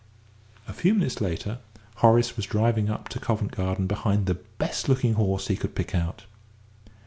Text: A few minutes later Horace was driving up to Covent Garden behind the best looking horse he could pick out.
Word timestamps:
A 0.67 0.73
few 0.73 0.95
minutes 0.95 1.21
later 1.21 1.59
Horace 1.97 2.35
was 2.35 2.47
driving 2.47 2.89
up 2.89 3.07
to 3.09 3.19
Covent 3.19 3.51
Garden 3.51 3.85
behind 3.85 4.25
the 4.25 4.33
best 4.33 4.89
looking 4.89 5.13
horse 5.13 5.47
he 5.47 5.55
could 5.55 5.75
pick 5.75 5.93
out. 5.93 6.23